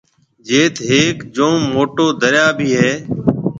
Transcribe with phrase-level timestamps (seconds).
[0.47, 2.93] جيٿ هيڪ جوم موٽو دريا ڀِي هيَ۔